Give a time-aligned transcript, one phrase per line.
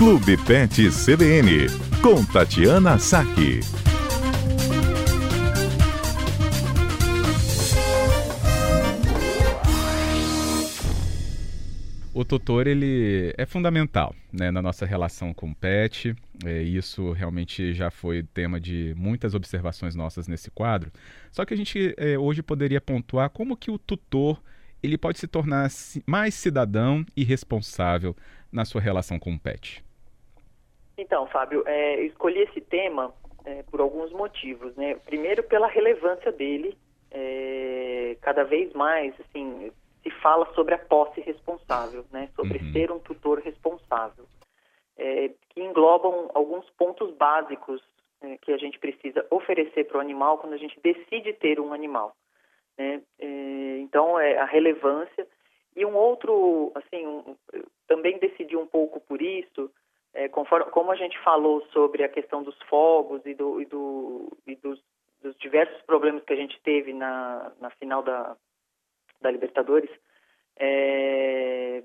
[0.00, 1.66] Clube Pet CBN,
[2.02, 3.60] com Tatiana Saque.
[12.14, 16.16] O tutor ele é fundamental né, na nossa relação com o pet.
[16.46, 20.90] É, isso realmente já foi tema de muitas observações nossas nesse quadro.
[21.30, 24.42] Só que a gente é, hoje poderia pontuar como que o tutor
[24.82, 25.68] ele pode se tornar
[26.06, 28.16] mais cidadão e responsável
[28.50, 29.84] na sua relação com o pet.
[31.00, 33.12] Então, Fábio, é, escolhi esse tema
[33.46, 34.96] é, por alguns motivos, né?
[35.06, 36.76] Primeiro, pela relevância dele,
[37.10, 42.28] é, cada vez mais, assim, se fala sobre a posse responsável, né?
[42.36, 42.72] Sobre uhum.
[42.72, 44.26] ser um tutor responsável,
[44.98, 47.82] é, que englobam alguns pontos básicos
[48.20, 51.72] é, que a gente precisa oferecer para o animal quando a gente decide ter um
[51.72, 52.14] animal,
[52.76, 53.00] né?
[53.18, 55.26] É, então, é a relevância
[55.74, 57.34] e um outro, assim, um,
[57.88, 59.70] também decidi um pouco por isso
[60.14, 64.36] é, conforme, como a gente falou sobre a questão dos fogos e, do, e, do,
[64.46, 64.82] e dos,
[65.22, 68.36] dos, diversos problemas que a gente teve na, na final da,
[69.20, 69.90] da Libertadores,
[70.56, 71.82] é,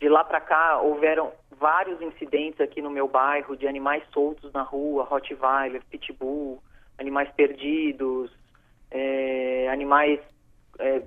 [0.00, 4.62] de lá para cá houveram vários incidentes aqui no meu bairro de animais soltos na
[4.62, 6.62] rua, Rottweiler, Pitbull,
[6.98, 8.32] animais perdidos,
[8.90, 10.20] é, animais
[10.78, 11.02] é,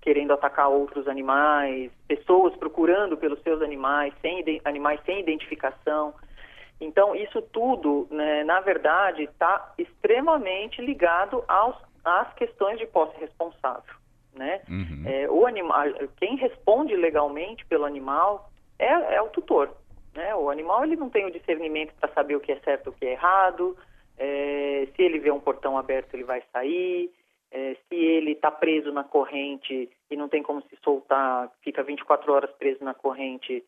[0.00, 1.92] querendo atacar outros animais,
[2.30, 6.14] pessoas procurando pelos seus animais, sem animais sem identificação.
[6.80, 13.94] Então, isso tudo, né, na verdade, está extremamente ligado aos, às questões de posse responsável.
[14.34, 14.60] Né?
[14.68, 15.02] Uhum.
[15.04, 15.86] É, o animal,
[16.18, 19.70] quem responde legalmente pelo animal é, é o tutor.
[20.14, 20.34] Né?
[20.36, 22.92] O animal ele não tem o discernimento para saber o que é certo e o
[22.92, 23.76] que é errado.
[24.16, 27.10] É, se ele vê um portão aberto, ele vai sair
[27.50, 32.32] é, se ele está preso na corrente e não tem como se soltar, fica 24
[32.32, 33.64] horas preso na corrente,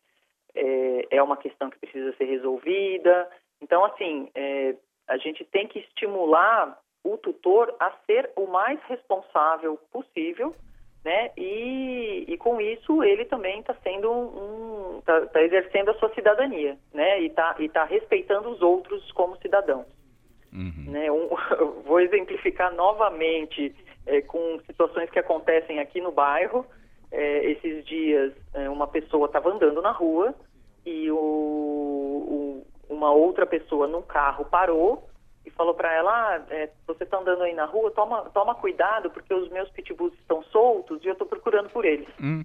[0.55, 3.29] é, é uma questão que precisa ser resolvida.
[3.61, 4.75] Então, assim, é,
[5.07, 10.55] a gente tem que estimular o tutor a ser o mais responsável possível,
[11.03, 11.31] né?
[11.35, 16.77] E, e com isso ele também está sendo um, está tá exercendo a sua cidadania,
[16.93, 17.21] né?
[17.21, 19.85] E está e tá respeitando os outros como cidadãos.
[20.53, 20.91] Uhum.
[20.91, 21.11] Né?
[21.11, 21.29] Um,
[21.85, 23.75] vou exemplificar novamente
[24.05, 26.65] é, com situações que acontecem aqui no bairro.
[27.11, 30.33] É, esses dias, é, uma pessoa estava andando na rua
[30.85, 35.07] e o, o, uma outra pessoa num carro parou
[35.45, 39.09] e falou para ela: ah, é, você está andando aí na rua, toma, toma cuidado
[39.11, 42.07] porque os meus pitbulls estão soltos e eu estou procurando por eles.
[42.21, 42.43] Hum.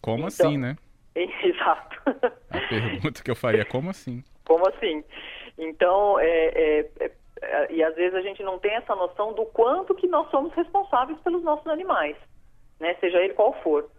[0.00, 0.76] Como então, assim, né?
[1.14, 1.96] Exato.
[2.50, 4.22] A pergunta que eu faria: como assim?
[4.44, 5.04] Como assim?
[5.58, 7.10] Então, é, é,
[7.42, 10.52] é, e às vezes a gente não tem essa noção do quanto que nós somos
[10.54, 12.16] responsáveis pelos nossos animais,
[12.78, 12.94] né?
[13.00, 13.90] Seja ele qual for.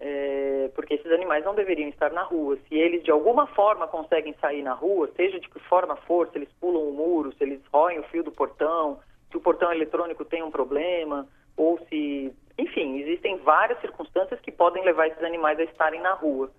[0.00, 2.58] É, porque esses animais não deveriam estar na rua.
[2.68, 6.38] Se eles de alguma forma conseguem sair na rua, seja de que forma for, se
[6.38, 8.98] eles pulam o muro, se eles roem o fio do portão,
[9.30, 12.34] se o portão eletrônico tem um problema, ou se.
[12.58, 16.50] Enfim, existem várias circunstâncias que podem levar esses animais a estarem na rua.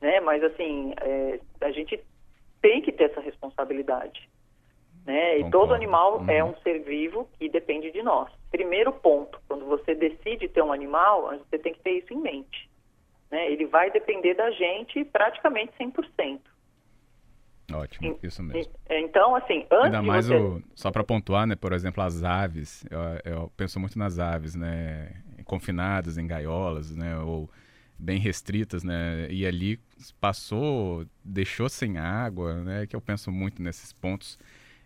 [0.00, 0.18] Né?
[0.20, 2.02] Mas, assim, é, a gente
[2.62, 4.30] tem que ter essa responsabilidade.
[5.04, 5.40] Né?
[5.40, 6.30] E todo animal uhum.
[6.30, 8.30] é um ser vivo que depende de nós.
[8.50, 12.70] Primeiro ponto, quando você decide ter um animal, você tem que ter isso em mente.
[13.30, 13.50] Né?
[13.50, 16.40] Ele vai depender da gente praticamente 100%.
[17.72, 18.72] Ótimo, isso mesmo.
[18.90, 20.36] Então, assim, antes Ainda mais você...
[20.36, 24.54] o, só para pontuar, né, por exemplo, as aves, eu, eu, penso muito nas aves,
[24.54, 25.10] né,
[25.44, 27.48] confinadas em gaiolas, né, ou
[28.02, 29.28] bem restritas, né?
[29.30, 29.78] E ali
[30.20, 32.86] passou, deixou sem água, né?
[32.86, 34.38] Que eu penso muito nesses pontos.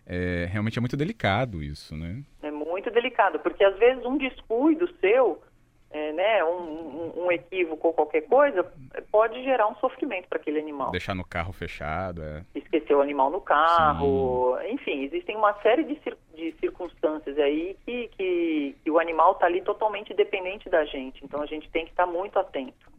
[0.05, 2.23] É, realmente é muito delicado isso, né?
[2.41, 5.41] É muito delicado, porque às vezes um descuido seu,
[5.89, 8.63] é, né, um, um, um, equívoco ou qualquer coisa,
[9.11, 10.91] pode gerar um sofrimento para aquele animal.
[10.91, 12.43] Deixar no carro fechado, é.
[12.55, 14.73] Esquecer o animal no carro, Sim.
[14.73, 19.45] enfim, existem uma série de, cir de circunstâncias aí que, que, que o animal está
[19.47, 22.96] ali totalmente dependente da gente, então a gente tem que estar tá muito atento.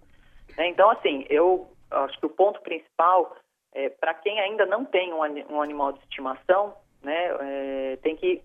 [0.58, 0.68] Né?
[0.68, 3.36] Então, assim, eu acho que o ponto principal,
[3.72, 5.20] é, para quem ainda não tem um,
[5.54, 8.42] um animal de estimação, né, é, tem que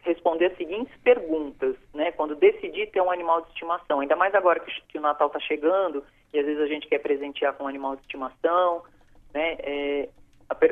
[0.00, 4.60] responder as seguintes perguntas, né, quando decidir ter um animal de estimação, ainda mais agora
[4.60, 7.68] que, que o Natal está chegando e às vezes a gente quer presentear com um
[7.68, 8.82] animal de estimação,
[9.32, 10.08] né, é,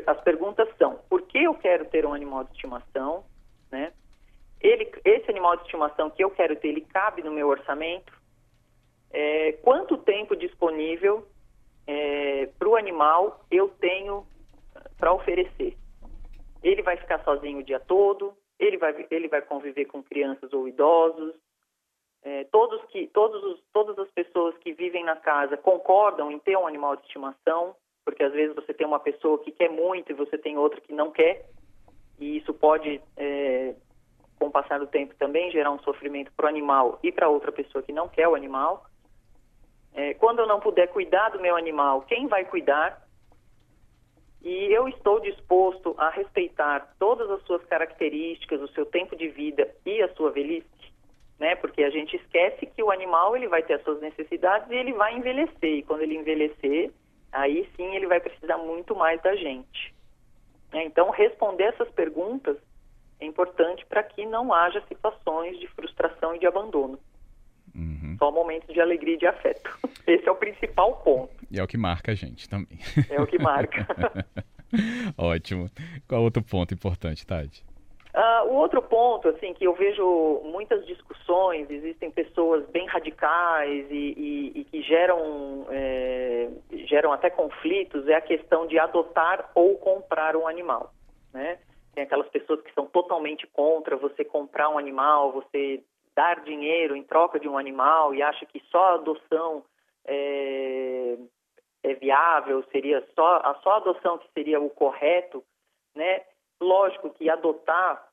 [0.06, 3.24] as perguntas são, por que eu quero ter um animal de estimação,
[3.70, 3.92] né,
[4.60, 8.12] ele, esse animal de estimação que eu quero ter, ele cabe no meu orçamento,
[9.12, 11.26] é, quanto tempo disponível
[11.86, 14.26] é, para o animal eu tenho
[14.98, 15.76] para oferecer.
[16.62, 20.68] Ele vai ficar sozinho o dia todo, ele vai, ele vai conviver com crianças ou
[20.68, 21.34] idosos.
[22.22, 26.56] É, todos que, todos os, todas as pessoas que vivem na casa concordam em ter
[26.56, 27.74] um animal de estimação.
[28.04, 30.92] porque às vezes você tem uma pessoa que quer muito e você tem outra que
[30.92, 31.48] não quer,
[32.18, 33.74] e isso pode, é,
[34.38, 37.50] com o passar do tempo, também gerar um sofrimento para o animal e para outra
[37.50, 38.86] pessoa que não quer o animal.
[39.94, 43.02] É, quando eu não puder cuidar do meu animal, quem vai cuidar?
[44.42, 49.70] E eu estou disposto a respeitar todas as suas características, o seu tempo de vida
[49.86, 50.66] e a sua velhice,
[51.38, 51.54] né?
[51.56, 54.92] Porque a gente esquece que o animal ele vai ter as suas necessidades e ele
[54.94, 55.78] vai envelhecer.
[55.78, 56.90] E quando ele envelhecer,
[57.30, 59.94] aí sim ele vai precisar muito mais da gente.
[60.72, 62.56] É, então, responder essas perguntas
[63.20, 66.98] é importante para que não haja situações de frustração e de abandono.
[67.74, 68.16] Uhum.
[68.18, 69.78] Só momentos de alegria e de afeto.
[70.06, 71.32] Esse é o principal ponto.
[71.50, 72.78] E é o que marca a gente também.
[73.08, 73.86] É o que marca.
[75.16, 75.70] Ótimo.
[76.08, 77.64] Qual outro ponto importante, Tati?
[78.14, 83.94] Uh, o outro ponto, assim, que eu vejo muitas discussões, existem pessoas bem radicais e,
[83.94, 86.50] e, e que geram, é,
[86.86, 90.92] geram até conflitos, é a questão de adotar ou comprar um animal,
[91.32, 91.58] né?
[91.94, 95.82] Tem aquelas pessoas que são totalmente contra você comprar um animal, você
[96.14, 99.64] dar dinheiro em troca de um animal e acha que só a adoção
[100.04, 101.16] é,
[101.82, 105.42] é viável, seria só a só adoção que seria o correto,
[105.94, 106.22] né?
[106.60, 108.08] Lógico que adotar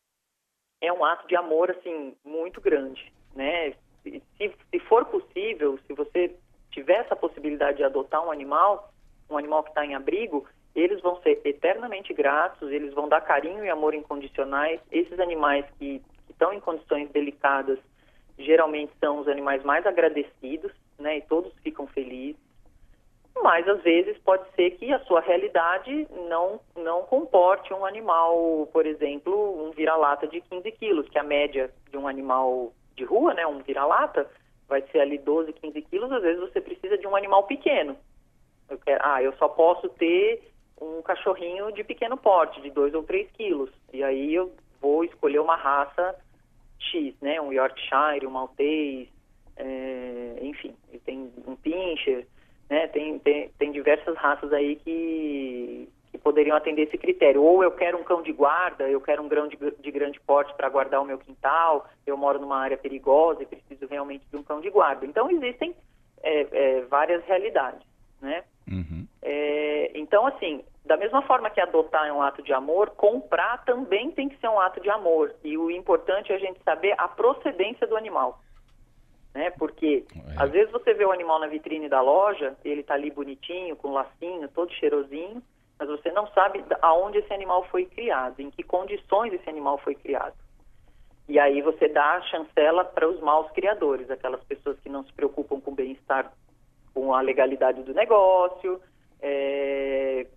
[0.82, 3.74] é um ato de amor assim muito grande, né?
[4.04, 4.24] Se,
[4.72, 6.36] se for possível, se você
[6.72, 8.92] tiver essa possibilidade de adotar um animal,
[9.30, 13.66] um animal que está em abrigo, eles vão ser eternamente gratos, eles vão dar carinho
[13.66, 14.80] e amor incondicionais.
[14.92, 16.02] Esses animais que
[16.40, 17.80] estão em condições delicadas
[18.40, 21.18] geralmente são os animais mais agradecidos, né?
[21.18, 22.40] E todos ficam felizes.
[23.42, 28.86] Mas às vezes pode ser que a sua realidade não não comporte um animal, por
[28.86, 33.46] exemplo, um vira-lata de 15 quilos, que a média de um animal de rua, né,
[33.46, 34.30] um vira-lata,
[34.68, 36.12] vai ser ali 12, 15 quilos.
[36.12, 37.98] Às vezes você precisa de um animal pequeno.
[38.70, 40.52] Eu quero, ah, eu só posso ter
[40.82, 43.70] um cachorrinho de pequeno porte, de 2 ou 3 quilos.
[43.94, 44.52] E aí eu
[44.82, 46.16] vou escolher uma raça
[46.80, 47.40] X, né?
[47.42, 49.10] Um Yorkshire, um Maltese,
[49.58, 50.74] é, enfim,
[51.06, 52.26] tem um Pinscher,
[52.70, 52.88] né?
[52.88, 57.44] Tem, tem, tem diversas raças aí que, que poderiam atender esse critério.
[57.44, 60.54] Ou eu quero um cão de guarda, eu quero um grão de, de grande porte
[60.56, 64.44] para guardar o meu quintal, eu moro numa área perigosa e preciso realmente de um
[64.44, 65.06] cão de guarda.
[65.06, 65.76] Então existem
[66.24, 67.86] é, é, várias realidades,
[68.22, 68.44] né?
[68.70, 68.99] Uhum.
[69.22, 74.12] É, então, assim, da mesma forma que adotar é um ato de amor, comprar também
[74.12, 75.36] tem que ser um ato de amor.
[75.44, 78.40] E o importante é a gente saber a procedência do animal.
[79.34, 79.52] Né?
[79.52, 80.42] Porque é.
[80.42, 83.94] às vezes você vê o animal na vitrine da loja, ele está ali bonitinho, com
[83.94, 85.44] lacinho, todo cheirosinho,
[85.78, 89.96] mas você não sabe aonde esse animal foi criado, em que condições esse animal foi
[89.96, 90.36] criado.
[91.28, 95.14] E aí você dá a chancela para os maus criadores, aquelas pessoas que não se
[95.14, 96.34] preocupam com o bem-estar,
[96.94, 98.82] com a legalidade do negócio,
[99.22, 100.28] é,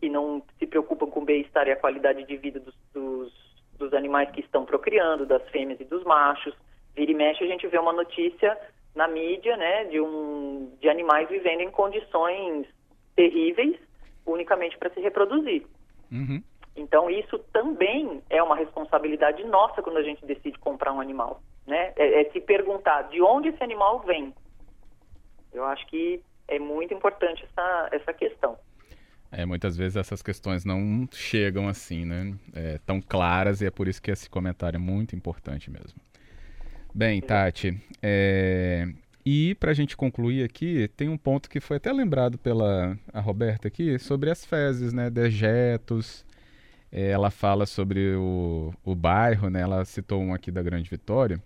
[0.00, 3.32] que não se preocupam com o bem-estar e a qualidade de vida dos, dos,
[3.78, 6.54] dos, animais que estão procriando, das fêmeas e dos machos.
[6.94, 8.58] Vira e mexe, a gente vê uma notícia
[8.94, 12.66] na mídia, né, de, um, de animais vivendo em condições
[13.14, 13.76] terríveis,
[14.26, 15.66] unicamente para se reproduzir.
[16.10, 16.42] Uhum.
[16.74, 21.42] Então, isso também é uma responsabilidade nossa quando a gente decide comprar um animal.
[21.66, 21.92] Né?
[21.96, 24.34] É, é se perguntar de onde esse animal vem.
[25.52, 28.58] Eu acho que é muito importante essa, essa questão.
[29.32, 32.34] É, muitas vezes essas questões não chegam assim, né?
[32.52, 36.00] É, tão claras e é por isso que esse comentário é muito importante mesmo.
[36.92, 38.88] Bem, Tati, é...
[39.24, 43.20] e para a gente concluir aqui, tem um ponto que foi até lembrado pela a
[43.20, 45.08] Roberta aqui, sobre as fezes, né?
[45.08, 46.26] Dejetos.
[46.90, 49.60] É, ela fala sobre o, o bairro, né?
[49.60, 51.40] Ela citou um aqui da Grande Vitória,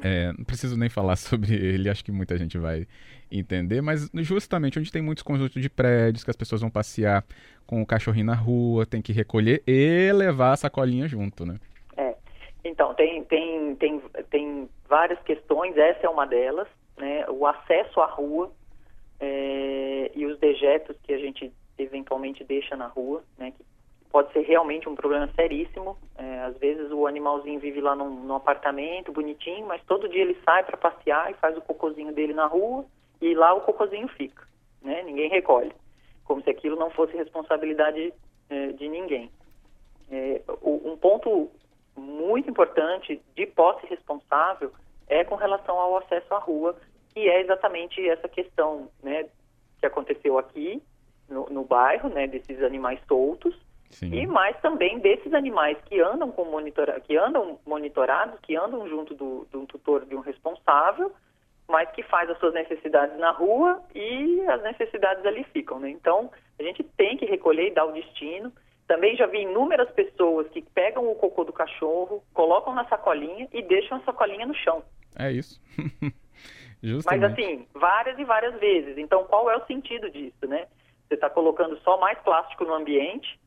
[0.00, 2.86] é, não preciso nem falar sobre ele, acho que muita gente vai
[3.30, 7.24] entender, mas justamente onde tem muitos conjuntos de prédios que as pessoas vão passear
[7.66, 11.58] com o cachorrinho na rua, tem que recolher e levar a sacolinha junto, né?
[11.96, 12.14] É.
[12.64, 17.24] Então, tem, tem, tem, tem várias questões, essa é uma delas, né?
[17.28, 18.52] O acesso à rua
[19.18, 23.52] é, e os dejetos que a gente eventualmente deixa na rua, né?
[23.52, 23.64] Que
[24.12, 25.96] pode ser realmente um problema seríssimo.
[26.18, 30.38] É, às vezes o animalzinho vive lá num, num apartamento bonitinho, mas todo dia ele
[30.44, 32.84] sai para passear e faz o cocôzinho dele na rua
[33.20, 34.46] e lá o cocôzinho fica,
[34.82, 35.02] né?
[35.02, 35.72] Ninguém recolhe,
[36.24, 38.12] como se aquilo não fosse responsabilidade
[38.50, 39.30] é, de ninguém.
[40.10, 41.50] É, um ponto
[41.96, 44.72] muito importante de posse responsável
[45.08, 46.76] é com relação ao acesso à rua,
[47.14, 49.26] que é exatamente essa questão, né,
[49.78, 50.82] que aconteceu aqui
[51.28, 53.54] no, no bairro, né, desses animais soltos,
[53.92, 54.12] Sim.
[54.14, 59.14] E mais também desses animais que andam com monitora, que andam monitorados, que andam junto
[59.14, 61.12] do, de um tutor, de um responsável,
[61.68, 65.90] mas que faz as suas necessidades na rua e as necessidades ali ficam, né?
[65.90, 68.50] Então, a gente tem que recolher e dar o destino.
[68.88, 73.62] Também já vi inúmeras pessoas que pegam o cocô do cachorro, colocam na sacolinha e
[73.62, 74.82] deixam a sacolinha no chão.
[75.18, 75.60] É isso.
[77.04, 78.98] Mas assim, várias e várias vezes.
[78.98, 80.66] Então, qual é o sentido disso, né?
[81.06, 83.38] Você está colocando só mais plástico no ambiente,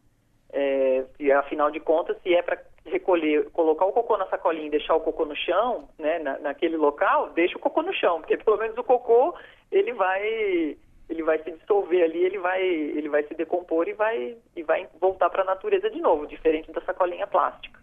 [0.57, 4.71] é, e afinal de contas, se é para recolher, colocar o cocô na sacolinha e
[4.71, 8.37] deixar o cocô no chão, né, na, naquele local, deixa o cocô no chão, porque
[8.37, 9.35] pelo menos o cocô
[9.69, 14.37] ele vai ele vai se dissolver ali, ele vai ele vai se decompor e vai
[14.55, 17.77] e vai voltar para a natureza de novo, diferente da sacolinha plástica.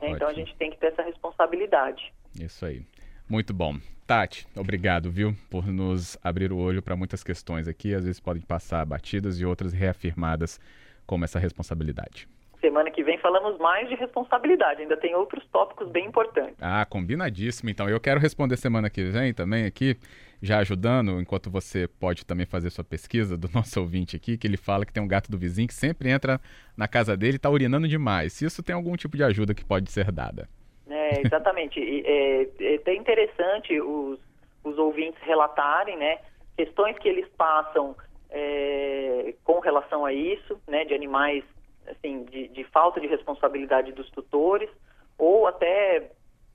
[0.00, 0.10] Né?
[0.10, 2.12] Então a gente tem que ter essa responsabilidade.
[2.40, 2.82] Isso aí.
[3.28, 3.74] Muito bom.
[4.06, 8.42] Tati, obrigado, viu, por nos abrir o olho para muitas questões aqui, às vezes podem
[8.42, 10.60] passar batidas e outras reafirmadas
[11.06, 12.28] como essa responsabilidade.
[12.60, 16.54] Semana que vem falamos mais de responsabilidade, ainda tem outros tópicos bem importantes.
[16.60, 17.68] Ah, combinadíssimo.
[17.68, 19.96] Então, eu quero responder semana que vem também aqui,
[20.40, 24.56] já ajudando, enquanto você pode também fazer sua pesquisa do nosso ouvinte aqui, que ele
[24.56, 26.40] fala que tem um gato do vizinho que sempre entra
[26.76, 28.32] na casa dele e está urinando demais.
[28.32, 30.48] Se isso tem algum tipo de ajuda que pode ser dada.
[30.88, 31.80] É, exatamente.
[31.80, 34.20] é, é até interessante os,
[34.62, 36.18] os ouvintes relatarem, né,
[36.56, 37.96] questões que eles passam
[38.32, 41.44] é, com relação a isso, né, de animais,
[41.86, 44.70] assim, de, de falta de responsabilidade dos tutores,
[45.18, 46.10] ou até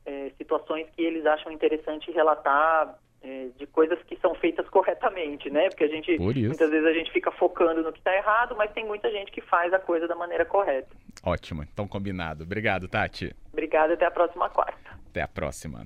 [0.05, 5.69] é, situações que eles acham interessante relatar é, de coisas que são feitas corretamente, né?
[5.69, 8.85] Porque a gente muitas vezes a gente fica focando no que está errado, mas tem
[8.85, 10.89] muita gente que faz a coisa da maneira correta.
[11.23, 12.43] Ótimo, então combinado.
[12.43, 13.35] Obrigado, Tati.
[13.53, 14.97] Obrigada, até a próxima quarta.
[15.09, 15.85] Até a próxima.